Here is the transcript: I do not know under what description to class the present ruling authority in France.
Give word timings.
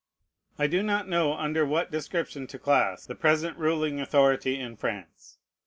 I 0.57 0.65
do 0.65 0.81
not 0.81 1.07
know 1.07 1.35
under 1.37 1.63
what 1.63 1.91
description 1.91 2.47
to 2.47 2.57
class 2.57 3.05
the 3.05 3.13
present 3.13 3.55
ruling 3.59 4.01
authority 4.01 4.59
in 4.59 4.75
France. 4.75 5.37